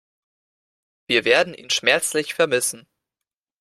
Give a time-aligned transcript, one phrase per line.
[1.05, 2.87] Wir werden ihn schmerzlich vermissen.